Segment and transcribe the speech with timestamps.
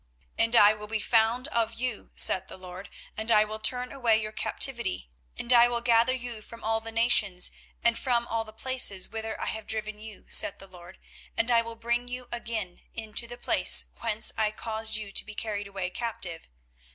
[0.39, 3.91] 24:029:014 And I will be found of you, saith the LORD: and I will turn
[3.91, 7.51] away your captivity, and I will gather you from all the nations,
[7.83, 10.97] and from all the places whither I have driven you, saith the LORD;
[11.37, 15.35] and I will bring you again into the place whence I caused you to be
[15.35, 16.47] carried away captive.